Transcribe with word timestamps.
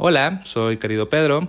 Hola, 0.00 0.42
soy 0.44 0.76
querido 0.76 1.08
Pedro. 1.08 1.48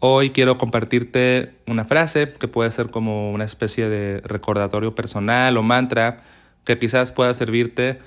Hoy 0.00 0.28
quiero 0.28 0.58
compartirte 0.58 1.54
una 1.66 1.86
frase 1.86 2.30
que 2.30 2.46
puede 2.46 2.70
ser 2.70 2.90
como 2.90 3.32
una 3.32 3.44
especie 3.44 3.88
de 3.88 4.20
recordatorio 4.20 4.94
personal 4.94 5.56
o 5.56 5.62
mantra 5.62 6.22
que 6.66 6.78
quizás 6.78 7.10
pueda 7.10 7.32
servirte 7.32 7.98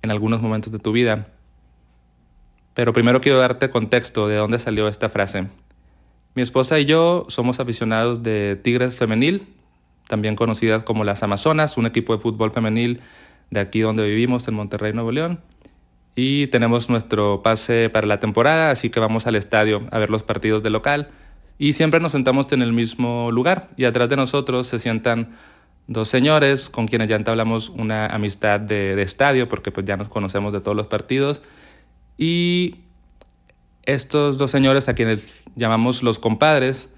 en 0.00 0.10
algunos 0.10 0.40
momentos 0.40 0.72
de 0.72 0.78
tu 0.78 0.92
vida. 0.92 1.28
Pero 2.72 2.94
primero 2.94 3.20
quiero 3.20 3.36
darte 3.36 3.68
contexto 3.68 4.28
de 4.28 4.36
dónde 4.36 4.58
salió 4.58 4.88
esta 4.88 5.10
frase. 5.10 5.46
Mi 6.34 6.40
esposa 6.40 6.78
y 6.78 6.86
yo 6.86 7.26
somos 7.28 7.60
aficionados 7.60 8.22
de 8.22 8.58
Tigres 8.64 8.96
Femenil, 8.96 9.46
también 10.08 10.36
conocidas 10.36 10.84
como 10.84 11.04
las 11.04 11.22
Amazonas, 11.22 11.76
un 11.76 11.84
equipo 11.84 12.14
de 12.14 12.18
fútbol 12.18 12.50
femenil 12.50 13.02
de 13.50 13.60
aquí 13.60 13.80
donde 13.80 14.06
vivimos, 14.06 14.48
en 14.48 14.54
Monterrey, 14.54 14.94
Nuevo 14.94 15.12
León 15.12 15.38
y 16.14 16.46
tenemos 16.48 16.90
nuestro 16.90 17.42
pase 17.42 17.90
para 17.90 18.06
la 18.06 18.20
temporada, 18.20 18.70
así 18.70 18.90
que 18.90 19.00
vamos 19.00 19.26
al 19.26 19.36
estadio 19.36 19.82
a 19.90 19.98
ver 19.98 20.10
los 20.10 20.22
partidos 20.22 20.62
de 20.62 20.70
local 20.70 21.08
y 21.58 21.72
siempre 21.72 22.00
nos 22.00 22.12
sentamos 22.12 22.50
en 22.52 22.62
el 22.62 22.72
mismo 22.72 23.30
lugar 23.30 23.70
y 23.76 23.84
atrás 23.84 24.08
de 24.08 24.16
nosotros 24.16 24.66
se 24.66 24.78
sientan 24.78 25.36
dos 25.86 26.08
señores 26.08 26.70
con 26.70 26.86
quienes 26.86 27.08
ya 27.08 27.16
entablamos 27.16 27.70
una 27.70 28.06
amistad 28.06 28.60
de, 28.60 28.94
de 28.94 29.02
estadio 29.02 29.48
porque 29.48 29.70
pues 29.70 29.86
ya 29.86 29.96
nos 29.96 30.08
conocemos 30.08 30.52
de 30.52 30.60
todos 30.60 30.76
los 30.76 30.86
partidos 30.86 31.42
y 32.18 32.76
estos 33.84 34.38
dos 34.38 34.50
señores 34.50 34.88
a 34.88 34.94
quienes 34.94 35.44
llamamos 35.56 36.02
los 36.02 36.18
compadres 36.18 36.88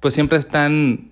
pues 0.00 0.14
siempre 0.14 0.38
están 0.38 1.10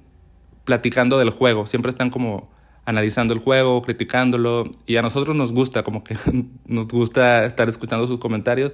platicando 0.64 1.18
del 1.18 1.30
juego, 1.30 1.66
siempre 1.66 1.90
están 1.90 2.10
como 2.10 2.51
analizando 2.84 3.32
el 3.34 3.40
juego, 3.40 3.82
criticándolo, 3.82 4.70
y 4.86 4.96
a 4.96 5.02
nosotros 5.02 5.36
nos 5.36 5.52
gusta, 5.52 5.82
como 5.82 6.02
que 6.04 6.16
nos 6.66 6.88
gusta 6.88 7.46
estar 7.46 7.68
escuchando 7.68 8.06
sus 8.06 8.18
comentarios. 8.18 8.72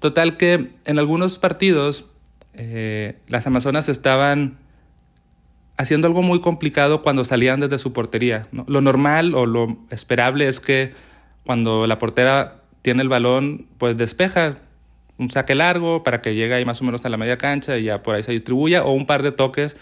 Total 0.00 0.36
que 0.36 0.70
en 0.84 0.98
algunos 0.98 1.38
partidos 1.38 2.06
eh, 2.54 3.16
las 3.26 3.46
Amazonas 3.46 3.88
estaban 3.88 4.58
haciendo 5.76 6.06
algo 6.06 6.22
muy 6.22 6.40
complicado 6.40 7.02
cuando 7.02 7.24
salían 7.24 7.60
desde 7.60 7.78
su 7.78 7.92
portería. 7.92 8.46
Lo 8.66 8.80
normal 8.80 9.34
o 9.34 9.46
lo 9.46 9.78
esperable 9.90 10.48
es 10.48 10.60
que 10.60 10.92
cuando 11.44 11.86
la 11.86 11.98
portera 11.98 12.62
tiene 12.82 13.02
el 13.02 13.08
balón, 13.08 13.66
pues 13.78 13.96
despeja 13.96 14.58
un 15.18 15.28
saque 15.28 15.54
largo 15.54 16.02
para 16.02 16.20
que 16.22 16.34
llegue 16.34 16.54
ahí 16.54 16.64
más 16.64 16.80
o 16.80 16.84
menos 16.84 17.04
a 17.04 17.08
la 17.08 17.16
media 17.16 17.38
cancha 17.38 17.78
y 17.78 17.84
ya 17.84 18.02
por 18.02 18.14
ahí 18.14 18.22
se 18.22 18.32
distribuya, 18.32 18.84
o 18.84 18.92
un 18.92 19.06
par 19.06 19.22
de 19.22 19.32
toques 19.32 19.76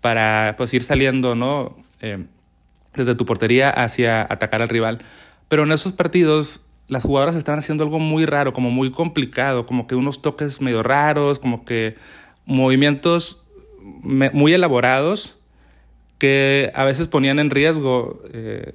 para 0.00 0.54
pues 0.56 0.72
ir 0.74 0.82
saliendo, 0.82 1.34
¿no? 1.34 1.76
Eh, 2.00 2.24
desde 3.02 3.16
tu 3.16 3.26
portería 3.26 3.70
hacia 3.70 4.22
atacar 4.22 4.62
al 4.62 4.68
rival. 4.68 4.98
Pero 5.48 5.64
en 5.64 5.72
esos 5.72 5.92
partidos 5.92 6.60
las 6.88 7.02
jugadoras 7.02 7.36
estaban 7.36 7.58
haciendo 7.58 7.84
algo 7.84 7.98
muy 7.98 8.24
raro, 8.24 8.52
como 8.52 8.70
muy 8.70 8.90
complicado, 8.90 9.66
como 9.66 9.86
que 9.86 9.94
unos 9.94 10.22
toques 10.22 10.60
medio 10.60 10.82
raros, 10.82 11.38
como 11.38 11.64
que 11.64 11.96
movimientos 12.46 13.42
muy 13.82 14.52
elaborados 14.52 15.38
que 16.18 16.72
a 16.74 16.84
veces 16.84 17.06
ponían 17.06 17.38
en 17.38 17.50
riesgo 17.50 18.20
eh, 18.32 18.74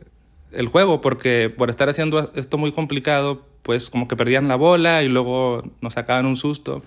el 0.51 0.67
juego, 0.67 1.01
porque 1.01 1.53
por 1.55 1.69
estar 1.69 1.89
haciendo 1.89 2.31
esto 2.35 2.57
muy 2.57 2.71
complicado, 2.71 3.45
pues 3.63 3.89
como 3.89 4.07
que 4.07 4.15
perdían 4.15 4.47
la 4.47 4.55
bola 4.55 5.03
y 5.03 5.09
luego 5.09 5.63
nos 5.81 5.93
sacaban 5.93 6.25
un 6.25 6.37
susto. 6.37 6.83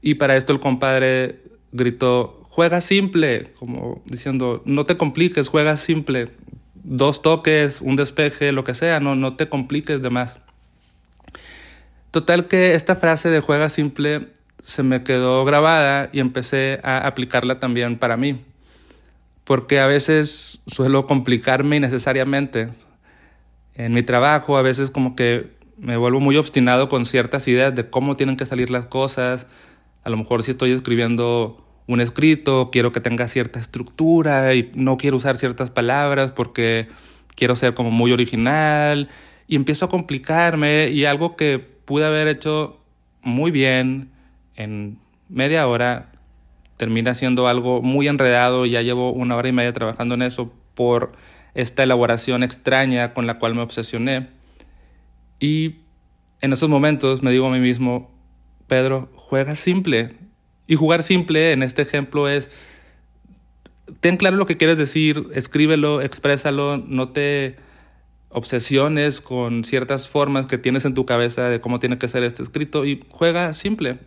Y 0.00 0.14
para 0.14 0.36
esto 0.36 0.52
el 0.52 0.60
compadre 0.60 1.40
gritó, 1.72 2.46
juega 2.48 2.80
simple, 2.80 3.52
como 3.58 4.02
diciendo, 4.06 4.62
no 4.64 4.84
te 4.86 4.96
compliques, 4.96 5.48
juega 5.48 5.76
simple 5.76 6.30
dos 6.88 7.20
toques, 7.20 7.82
un 7.82 7.96
despeje, 7.96 8.52
lo 8.52 8.64
que 8.64 8.74
sea, 8.74 8.98
no, 8.98 9.14
no 9.14 9.36
te 9.36 9.48
compliques 9.48 10.00
de 10.00 10.10
más. 10.10 10.40
Total 12.10 12.48
que 12.48 12.74
esta 12.74 12.96
frase 12.96 13.28
de 13.28 13.40
juega 13.40 13.68
simple 13.68 14.28
se 14.62 14.82
me 14.82 15.02
quedó 15.02 15.44
grabada 15.44 16.08
y 16.12 16.20
empecé 16.20 16.80
a 16.82 17.06
aplicarla 17.06 17.60
también 17.60 17.98
para 17.98 18.16
mí. 18.16 18.42
Porque 19.44 19.80
a 19.80 19.86
veces 19.86 20.62
suelo 20.66 21.06
complicarme 21.06 21.76
innecesariamente. 21.76 22.70
En 23.74 23.92
mi 23.92 24.02
trabajo 24.02 24.56
a 24.56 24.62
veces 24.62 24.90
como 24.90 25.14
que 25.14 25.50
me 25.76 25.96
vuelvo 25.96 26.20
muy 26.20 26.36
obstinado 26.36 26.88
con 26.88 27.06
ciertas 27.06 27.46
ideas 27.48 27.74
de 27.74 27.88
cómo 27.88 28.16
tienen 28.16 28.36
que 28.36 28.46
salir 28.46 28.70
las 28.70 28.86
cosas. 28.86 29.46
A 30.04 30.10
lo 30.10 30.16
mejor 30.16 30.42
si 30.42 30.52
estoy 30.52 30.72
escribiendo 30.72 31.67
un 31.88 32.00
escrito, 32.00 32.68
quiero 32.70 32.92
que 32.92 33.00
tenga 33.00 33.26
cierta 33.26 33.58
estructura 33.58 34.54
y 34.54 34.70
no 34.74 34.98
quiero 34.98 35.16
usar 35.16 35.36
ciertas 35.36 35.70
palabras 35.70 36.30
porque 36.30 36.86
quiero 37.34 37.56
ser 37.56 37.74
como 37.74 37.90
muy 37.90 38.12
original 38.12 39.08
y 39.48 39.56
empiezo 39.56 39.86
a 39.86 39.88
complicarme 39.88 40.90
y 40.90 41.06
algo 41.06 41.34
que 41.34 41.58
pude 41.58 42.04
haber 42.04 42.28
hecho 42.28 42.78
muy 43.22 43.50
bien 43.50 44.10
en 44.54 44.98
media 45.30 45.66
hora 45.66 46.12
termina 46.76 47.14
siendo 47.14 47.48
algo 47.48 47.80
muy 47.80 48.06
enredado 48.06 48.66
y 48.66 48.72
ya 48.72 48.82
llevo 48.82 49.12
una 49.12 49.36
hora 49.36 49.48
y 49.48 49.52
media 49.52 49.72
trabajando 49.72 50.14
en 50.14 50.22
eso 50.22 50.52
por 50.74 51.12
esta 51.54 51.82
elaboración 51.82 52.42
extraña 52.42 53.14
con 53.14 53.26
la 53.26 53.38
cual 53.38 53.54
me 53.54 53.62
obsesioné. 53.62 54.28
Y 55.40 55.76
en 56.40 56.52
esos 56.52 56.68
momentos 56.68 57.22
me 57.22 57.32
digo 57.32 57.46
a 57.46 57.50
mí 57.50 57.60
mismo, 57.60 58.10
Pedro, 58.66 59.10
juega 59.16 59.54
simple, 59.54 60.14
y 60.68 60.76
jugar 60.76 61.02
simple 61.02 61.52
en 61.52 61.64
este 61.64 61.82
ejemplo 61.82 62.28
es, 62.28 62.50
ten 64.00 64.18
claro 64.18 64.36
lo 64.36 64.46
que 64.46 64.56
quieres 64.56 64.78
decir, 64.78 65.26
escríbelo, 65.32 66.02
exprésalo, 66.02 66.76
no 66.76 67.08
te 67.08 67.56
obsesiones 68.30 69.22
con 69.22 69.64
ciertas 69.64 70.08
formas 70.08 70.46
que 70.46 70.58
tienes 70.58 70.84
en 70.84 70.92
tu 70.92 71.06
cabeza 71.06 71.48
de 71.48 71.60
cómo 71.60 71.80
tiene 71.80 71.98
que 71.98 72.06
ser 72.08 72.22
este 72.22 72.42
escrito 72.42 72.84
y 72.84 73.02
juega 73.08 73.54
simple. 73.54 73.98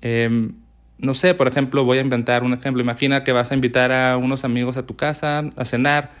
Em, 0.00 0.52
no 0.98 1.14
sé, 1.14 1.34
por 1.34 1.48
ejemplo, 1.48 1.84
voy 1.84 1.98
a 1.98 2.02
inventar 2.02 2.44
un 2.44 2.52
ejemplo. 2.52 2.80
Imagina 2.80 3.24
que 3.24 3.32
vas 3.32 3.50
a 3.50 3.54
invitar 3.54 3.90
a 3.90 4.16
unos 4.16 4.44
amigos 4.44 4.76
a 4.76 4.86
tu 4.86 4.94
casa 4.94 5.50
a 5.56 5.64
cenar 5.64 6.12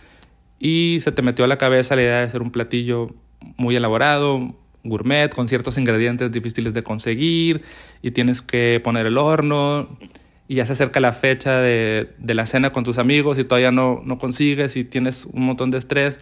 y 0.58 0.98
se 1.02 1.12
te 1.12 1.22
metió 1.22 1.44
a 1.44 1.48
la 1.48 1.58
cabeza 1.58 1.94
la 1.94 2.02
idea 2.02 2.18
de 2.18 2.24
hacer 2.24 2.42
un 2.42 2.50
platillo 2.50 3.14
muy 3.56 3.76
elaborado, 3.76 4.56
gourmet 4.84 5.34
con 5.34 5.48
ciertos 5.48 5.78
ingredientes 5.78 6.30
difíciles 6.30 6.74
de 6.74 6.82
conseguir 6.82 7.62
y 8.02 8.12
tienes 8.12 8.42
que 8.42 8.80
poner 8.84 9.06
el 9.06 9.18
horno 9.18 9.98
y 10.46 10.56
ya 10.56 10.66
se 10.66 10.74
acerca 10.74 11.00
la 11.00 11.12
fecha 11.12 11.58
de, 11.58 12.14
la 12.18 12.46
cena 12.46 12.70
con 12.70 12.84
tus 12.84 12.98
amigos 12.98 13.38
y 13.38 13.44
todavía 13.44 13.72
no, 13.72 14.02
no 14.04 14.18
consigues 14.18 14.76
y 14.76 14.84
tienes 14.84 15.24
un 15.24 15.46
montón 15.46 15.70
de 15.70 15.78
estrés. 15.78 16.20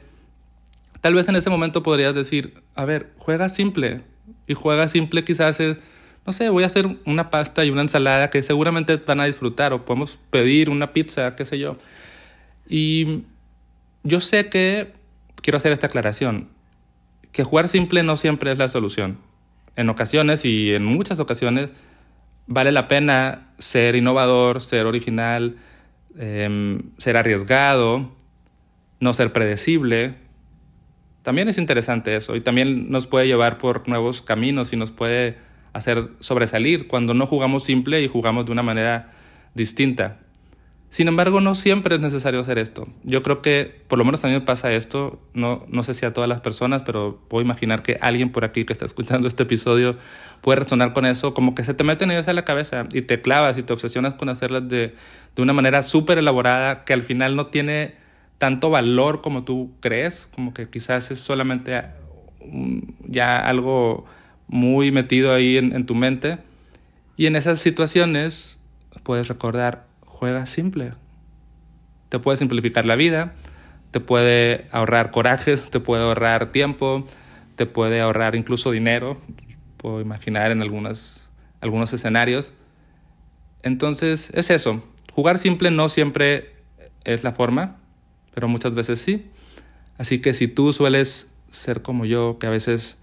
Tal 1.00 1.14
vez 1.14 1.28
en 1.28 1.34
ese 1.34 1.50
momento 1.50 1.82
podrías 1.82 2.14
decir, 2.14 2.62
a 2.76 2.84
ver, 2.84 3.10
juega 3.18 3.48
simple. 3.48 4.02
Y 4.46 4.54
juega 4.54 4.86
simple 4.86 5.24
quizás 5.24 5.58
es, 5.58 5.76
no 6.24 6.32
sé, 6.32 6.48
voy 6.48 6.62
a 6.62 6.66
hacer 6.66 6.98
una 7.04 7.30
pasta 7.30 7.64
y 7.64 7.70
una 7.70 7.82
ensalada 7.82 8.30
que 8.30 8.44
seguramente 8.44 8.96
van 8.96 9.20
a 9.20 9.24
disfrutar 9.24 9.72
o 9.72 9.84
podemos 9.84 10.18
pedir 10.30 10.70
una 10.70 10.92
pizza, 10.92 11.34
qué 11.34 11.44
sé 11.44 11.58
yo. 11.58 11.76
Y 12.68 13.24
yo 14.04 14.20
sé 14.20 14.48
que 14.48 14.92
quiero 15.42 15.56
hacer 15.56 15.72
esta 15.72 15.88
aclaración 15.88 16.48
que 17.32 17.44
jugar 17.44 17.68
simple 17.68 18.02
no 18.02 18.16
siempre 18.16 18.52
es 18.52 18.58
la 18.58 18.68
solución. 18.68 19.18
En 19.74 19.88
ocasiones 19.88 20.44
y 20.44 20.72
en 20.74 20.84
muchas 20.84 21.18
ocasiones 21.18 21.72
vale 22.46 22.72
la 22.72 22.88
pena 22.88 23.48
ser 23.58 23.96
innovador, 23.96 24.60
ser 24.60 24.86
original, 24.86 25.56
em, 26.16 26.82
ser 26.98 27.16
arriesgado, 27.16 28.14
no 29.00 29.14
ser 29.14 29.32
predecible. 29.32 30.14
También 31.22 31.48
es 31.48 31.58
interesante 31.58 32.14
eso 32.16 32.36
y 32.36 32.40
también 32.40 32.90
nos 32.90 33.06
puede 33.06 33.26
llevar 33.26 33.58
por 33.58 33.88
nuevos 33.88 34.22
caminos 34.22 34.72
y 34.72 34.76
nos 34.76 34.90
puede 34.90 35.38
hacer 35.72 36.10
sobresalir 36.20 36.86
cuando 36.86 37.14
no 37.14 37.26
jugamos 37.26 37.64
simple 37.64 38.02
y 38.02 38.08
jugamos 38.08 38.44
de 38.44 38.52
una 38.52 38.62
manera 38.62 39.12
distinta. 39.54 40.18
Sin 40.92 41.08
embargo, 41.08 41.40
no 41.40 41.54
siempre 41.54 41.94
es 41.94 42.02
necesario 42.02 42.38
hacer 42.38 42.58
esto. 42.58 42.86
Yo 43.02 43.22
creo 43.22 43.40
que 43.40 43.80
por 43.88 43.98
lo 43.98 44.04
menos 44.04 44.20
también 44.20 44.44
pasa 44.44 44.70
esto, 44.72 45.18
no, 45.32 45.64
no 45.68 45.84
sé 45.84 45.94
si 45.94 46.04
a 46.04 46.12
todas 46.12 46.28
las 46.28 46.42
personas, 46.42 46.82
pero 46.82 47.18
puedo 47.28 47.42
imaginar 47.42 47.82
que 47.82 47.96
alguien 48.02 48.30
por 48.30 48.44
aquí 48.44 48.66
que 48.66 48.74
está 48.74 48.84
escuchando 48.84 49.26
este 49.26 49.44
episodio 49.44 49.96
puede 50.42 50.58
resonar 50.58 50.92
con 50.92 51.06
eso, 51.06 51.32
como 51.32 51.54
que 51.54 51.64
se 51.64 51.72
te 51.72 51.82
meten 51.82 52.10
ideas 52.10 52.28
a 52.28 52.34
la 52.34 52.44
cabeza 52.44 52.84
y 52.92 53.00
te 53.00 53.22
clavas 53.22 53.56
y 53.56 53.62
te 53.62 53.72
obsesionas 53.72 54.12
con 54.12 54.28
hacerlas 54.28 54.68
de, 54.68 54.94
de 55.34 55.42
una 55.42 55.54
manera 55.54 55.82
súper 55.82 56.18
elaborada 56.18 56.84
que 56.84 56.92
al 56.92 57.02
final 57.02 57.36
no 57.36 57.46
tiene 57.46 57.94
tanto 58.36 58.68
valor 58.68 59.22
como 59.22 59.44
tú 59.44 59.72
crees, 59.80 60.28
como 60.34 60.52
que 60.52 60.68
quizás 60.68 61.10
es 61.10 61.20
solamente 61.20 61.84
ya 63.06 63.38
algo 63.38 64.04
muy 64.46 64.90
metido 64.90 65.32
ahí 65.32 65.56
en, 65.56 65.74
en 65.74 65.86
tu 65.86 65.94
mente. 65.94 66.36
Y 67.16 67.24
en 67.24 67.36
esas 67.36 67.60
situaciones 67.60 68.58
puedes 69.04 69.28
recordar, 69.28 69.86
juega 70.22 70.46
simple. 70.46 70.92
Te 72.08 72.20
puede 72.20 72.36
simplificar 72.36 72.84
la 72.84 72.94
vida, 72.94 73.34
te 73.90 73.98
puede 73.98 74.68
ahorrar 74.70 75.10
corajes, 75.10 75.68
te 75.68 75.80
puede 75.80 76.04
ahorrar 76.04 76.52
tiempo, 76.52 77.04
te 77.56 77.66
puede 77.66 78.00
ahorrar 78.00 78.36
incluso 78.36 78.70
dinero, 78.70 79.20
puedo 79.78 80.00
imaginar 80.00 80.52
en 80.52 80.62
algunos, 80.62 81.32
algunos 81.60 81.92
escenarios. 81.92 82.52
Entonces 83.64 84.30
es 84.32 84.50
eso, 84.50 84.84
jugar 85.10 85.38
simple 85.38 85.72
no 85.72 85.88
siempre 85.88 86.54
es 87.02 87.24
la 87.24 87.32
forma, 87.32 87.78
pero 88.32 88.46
muchas 88.46 88.76
veces 88.76 89.00
sí. 89.00 89.28
Así 89.98 90.20
que 90.20 90.34
si 90.34 90.46
tú 90.46 90.72
sueles 90.72 91.32
ser 91.50 91.82
como 91.82 92.04
yo, 92.04 92.38
que 92.38 92.46
a 92.46 92.50
veces 92.50 92.96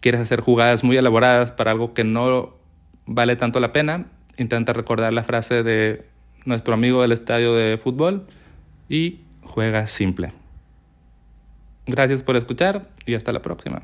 quieres 0.00 0.22
hacer 0.22 0.40
jugadas 0.40 0.82
muy 0.82 0.96
elaboradas 0.96 1.50
para 1.50 1.72
algo 1.72 1.92
que 1.92 2.04
no 2.04 2.56
vale 3.04 3.36
tanto 3.36 3.60
la 3.60 3.70
pena. 3.72 4.06
Intenta 4.38 4.72
recordar 4.72 5.12
la 5.12 5.24
frase 5.24 5.62
de 5.62 6.10
nuestro 6.44 6.74
amigo 6.74 7.02
del 7.02 7.12
estadio 7.12 7.54
de 7.54 7.78
fútbol 7.78 8.26
y 8.88 9.20
juega 9.42 9.86
simple. 9.86 10.32
Gracias 11.86 12.22
por 12.22 12.36
escuchar 12.36 12.88
y 13.06 13.14
hasta 13.14 13.32
la 13.32 13.42
próxima. 13.42 13.82